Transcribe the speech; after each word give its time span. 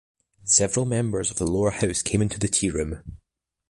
Several 0.47 0.87
members 0.87 1.29
of 1.29 1.37
the 1.37 1.45
lower 1.45 1.69
house 1.69 2.01
came 2.01 2.23
into 2.23 2.39
the 2.39 2.47
tea 2.47 2.71
room. 2.71 3.03